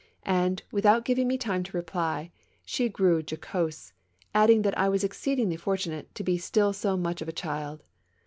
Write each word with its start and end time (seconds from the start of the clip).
And, 0.25 0.63
without 0.71 1.05
giving 1.05 1.27
me 1.27 1.37
time 1.37 1.61
to 1.61 1.77
reply, 1.77 2.31
she 2.65 2.89
grew 2.89 3.17
jocose, 3.21 3.93
adding 4.33 4.63
that 4.63 4.75
I 4.75 4.89
was 4.89 5.03
exceedingly 5.03 5.57
fortunate 5.57 6.15
to 6.15 6.23
be 6.23 6.39
still 6.39 6.73
so 6.73 6.97
much 6.97 7.21
of 7.21 7.27
a 7.27 7.31
child. 7.31 7.83